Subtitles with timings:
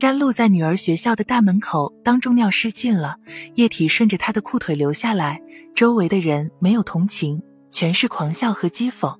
[0.00, 3.16] 詹露在女儿学校的大门口当众尿失禁了，
[3.56, 5.38] 液体顺着她的裤腿流下来，
[5.74, 9.14] 周围的人没有同情，全是狂笑和讥讽。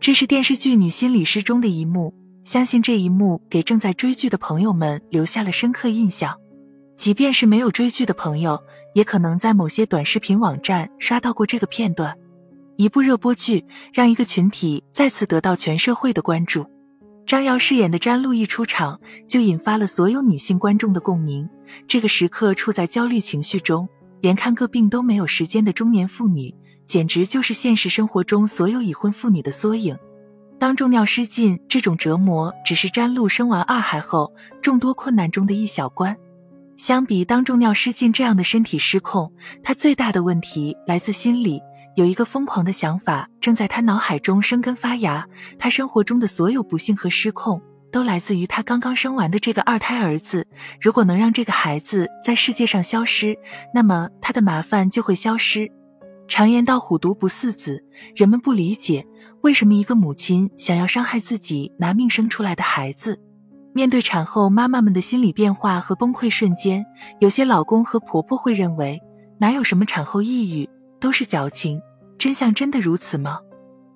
[0.00, 6.34] 这是电视剧《女心理师》中的一幕，相信这一幕给正在追剧的朋友们留下了深刻印象。
[6.96, 8.58] 即便是没有追剧的朋友，
[8.94, 12.16] 也可能在某些短视频网站刷到过这个片段。
[12.76, 13.62] 一部热播剧
[13.92, 16.64] 让一个群体再次得到全社会的关注。
[17.26, 21.48] 张瑶饰演的詹露一出场就引发了所有女性观众的共鸣。
[21.88, 23.88] 这个时刻处在焦虑情绪中，
[24.20, 26.54] 连看个病都没有时间的中年妇女，
[26.86, 29.96] 简直就是现实生活中所有已婚妇女的缩影。
[30.58, 36.16] 当众尿失禁这种折磨，只是詹露生完二孩后众多困难中的一小关。
[36.76, 39.32] 相比当众尿失禁这样的身体失控，
[39.62, 41.60] 她最大的问题来自心理。
[41.96, 45.24] 有一个疯狂的想法正在他脑海中生根发芽，
[45.60, 47.62] 他生活中的所有不幸和失控
[47.92, 50.44] 都来自于他刚刚生完的这个二胎儿子。
[50.80, 53.38] 如果能让这个孩子在世界上消失，
[53.72, 55.70] 那么他的麻烦就会消失。
[56.26, 57.84] 常言道虎毒不食子，
[58.16, 59.06] 人们不理解
[59.42, 63.20] 为什么一个母亲想要伤害自己拿命生出来的孩子。
[63.72, 66.84] 面对产后妈妈们的心理变化和崩溃瞬间，
[67.20, 69.00] 有些老公和婆婆会认为
[69.38, 70.68] 哪有什么产后抑郁。
[71.00, 71.78] 都是矫情，
[72.18, 73.38] 真相真的如此吗？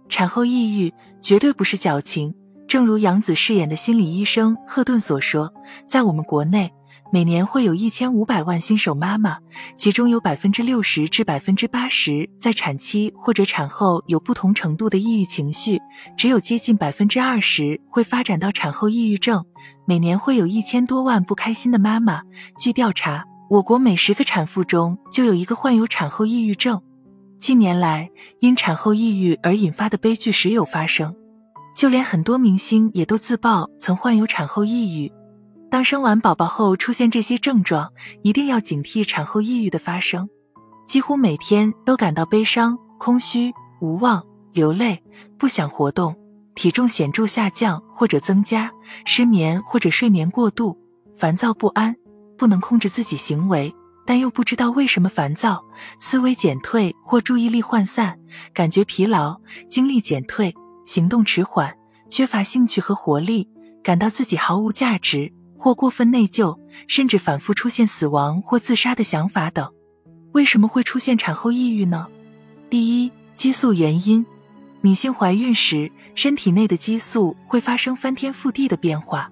[0.09, 2.35] 产后抑郁绝对不是矫情。
[2.67, 5.53] 正如杨紫饰演的心理医生赫顿所说，
[5.89, 6.71] 在我们国内，
[7.11, 9.39] 每年会有一千五百万新手妈妈，
[9.75, 15.81] 其中有百分之六十至百分之八十在产期或者产后有不同程度的抑郁情绪，
[16.15, 19.43] 只有接近百分之二十会发展到产后抑郁症。
[19.87, 22.21] 每年会有一千多万不开心的妈妈。
[22.59, 26.83] 据调查，我国每十个产妇中就有一个患有产后抑郁症。
[27.41, 31.15] 近年来，因产后抑郁而引发的悲剧时有发生，
[31.75, 35.13] 就连很多明星也都自曝曾患有产后抑郁。
[35.71, 40.29] 当生完宝宝后出现这些症状，一定要警惕产后抑郁的发生。
[40.87, 45.03] 几乎每天都感到悲伤、空虚、无望、流泪、
[45.39, 46.17] 不想活动，
[46.55, 48.73] 体重显著下降或者增加，
[49.05, 50.77] 失眠或者睡眠过度，
[51.17, 51.95] 烦躁不安，
[52.37, 53.73] 不能控制自己行为。
[54.09, 55.63] 但又不知道为什么烦躁、
[56.01, 58.19] 思维减退或注意力涣散，
[58.55, 59.39] 感觉疲劳、
[59.69, 60.55] 精力减退、
[60.87, 61.77] 行动迟缓、
[62.09, 63.47] 缺乏兴趣和活力，
[63.83, 69.71] 感到自己毫无价值或过分内疚，甚至反复出现死亡或自杀的想法等。
[70.33, 72.07] 为什么会出现产后抑郁呢？
[72.71, 74.25] 第一，激素原因。
[74.81, 79.31] 女性怀孕时，身体内的激素会发生翻天覆地的变化。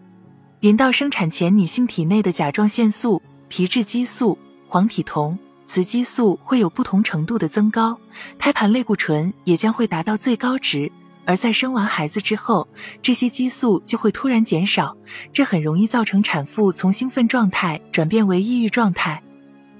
[0.61, 4.39] 临到生产前，女性体内的甲状腺素、皮质激素。
[4.77, 7.99] 黄体酮、雌激素会有不同程度的增高，
[8.39, 10.93] 胎盘类固醇也将会达到最高值。
[11.25, 12.69] 而在生完孩子之后，
[13.01, 14.95] 这些激素就会突然减少，
[15.33, 19.23] 这很容易造成产妇从兴奋状态转变为抑郁状态。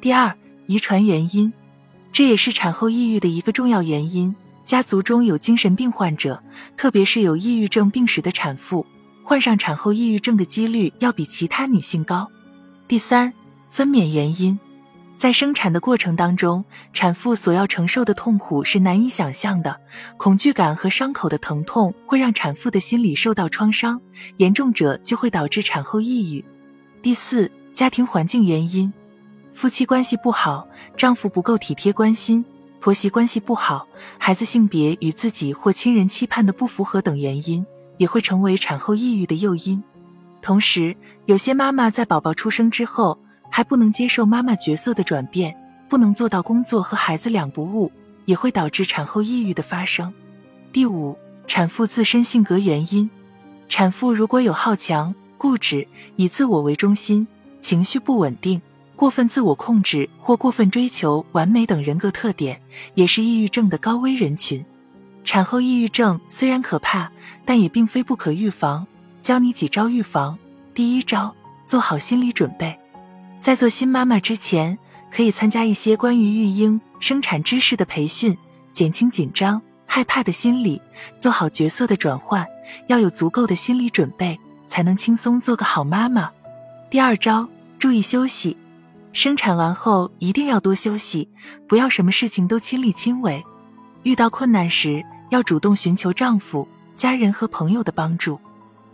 [0.01, 0.35] 第二，
[0.65, 1.53] 遗传原因，
[2.11, 4.35] 这也是产后抑郁的一个重要原因。
[4.65, 6.43] 家族中有精神病患者，
[6.75, 8.87] 特别是有抑郁症病史的产妇，
[9.23, 12.31] 患上产后抑郁症的几率要比其他女性高。
[12.89, 13.35] 第三，
[13.71, 14.59] 分娩原因。
[15.17, 16.63] 在生产的过程当中，
[16.93, 19.81] 产妇所要承受的痛苦是难以想象的，
[20.19, 23.99] 恐惧感和伤口的疼痛会让产妇的心理受到创伤，
[24.37, 26.45] 严重者就会导致产后抑郁。
[27.01, 28.93] 第四，家庭环境原因，
[29.55, 30.69] 夫妻关系不好，
[30.99, 32.45] 丈夫不够体贴关心，
[32.79, 33.89] 婆媳关系不好，
[34.19, 37.65] 孩子性别与自己或亲人期盼的不符合等原因，
[37.97, 39.83] 也会成为产后抑郁的诱因。
[40.43, 40.95] 同时，
[41.25, 43.19] 有些妈妈在宝宝出生之后。
[43.51, 45.57] 还不能接受妈妈角色的转变，
[45.89, 47.91] 不能做到工作和孩子两不误，
[48.25, 50.13] 也会导致产后抑郁的发生。
[50.73, 53.09] 第五，产妇自身性格原因，
[53.69, 55.87] 产妇如果有好强、固执、
[56.17, 57.27] 以自我为中心、
[57.61, 58.61] 情绪不稳定、
[58.95, 62.61] 过分自我控制或过分追求完美等人格特点，
[62.95, 64.65] 也是抑郁症的高危人群。
[65.25, 67.11] 产后抑郁症虽然可怕，
[67.45, 68.87] 但也并非不可预防。
[69.23, 70.39] 教你几招预防。
[70.73, 71.35] 第一招，
[71.67, 72.79] 做好心理准备。
[73.47, 74.77] 在做新妈妈之前，
[75.09, 78.37] 可以参加一些关于育婴、生产知识的培训，
[78.73, 80.83] 减轻紧张、害怕的心理，
[81.17, 82.45] 做好角色的转换。
[82.89, 86.29] 要有足够的心理准备，才能轻松做个好妈妈。
[86.91, 87.49] 第二招，
[87.79, 88.57] 注意休息。
[89.13, 91.29] 生产完后一定要多休息，
[91.69, 93.45] 不要什么事情都亲力亲为。
[94.03, 96.67] 遇到困难时，要主动寻求丈夫、
[96.97, 98.41] 家人和朋友的帮助。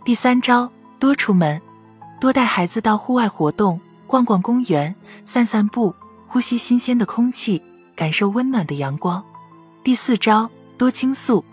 [0.05, 1.59] 第三招，多出门，
[2.21, 3.81] 多带孩子到户外活动。
[4.13, 4.93] 逛逛公园，
[5.25, 5.91] 散散步，
[6.27, 7.59] 呼吸新鲜的空气，
[7.95, 9.23] 感受温暖的阳光。
[9.83, 11.43] 第四招，多倾诉，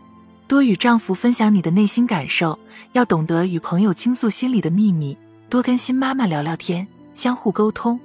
[0.46, 2.58] 多与丈夫分享你的内心感受，
[2.92, 5.16] 要懂得与朋友倾诉心里的秘密，
[5.48, 7.98] 多跟新妈妈聊聊天，相互沟通。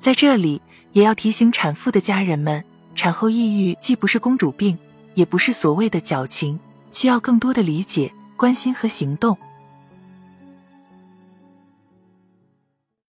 [0.00, 0.60] 在这里，
[0.94, 2.64] 也要提醒产妇的家人们，
[2.96, 4.76] 产后抑郁既不是公主病，
[5.14, 6.58] 也不是所谓的矫情，
[6.90, 9.38] 需要更多的理解、关心和行动。